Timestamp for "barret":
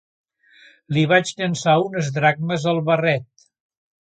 2.89-3.49